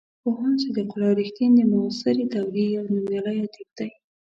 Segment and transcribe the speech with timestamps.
[0.23, 3.89] پوهاند صدیق الله رښتین د معاصرې دورې یو نومیالی ادیب دی.